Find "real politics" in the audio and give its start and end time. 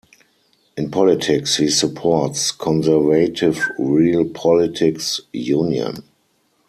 3.77-5.21